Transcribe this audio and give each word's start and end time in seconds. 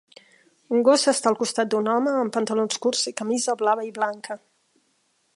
Un 0.75 0.79
gos 0.85 1.03
s'està 1.07 1.27
al 1.31 1.35
costat 1.41 1.69
d'un 1.73 1.91
home 1.95 2.13
amb 2.21 2.33
pantalons 2.37 2.79
curts 2.85 3.03
i 3.11 3.13
camisa 3.21 3.55
blava 3.59 3.85
i 3.89 3.93
blanca. 3.99 4.39